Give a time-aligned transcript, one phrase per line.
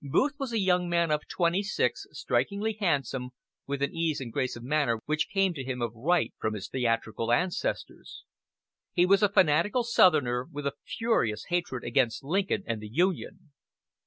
[0.00, 3.32] Booth was a young man of twenty six, strikingly handsome,
[3.66, 6.70] with an ease and grace of manner which came to him of right from his
[6.70, 8.24] theatrical ancestors.
[8.94, 13.52] He was a fanatical southerner, with a furious hatred against Lincoln and the Union.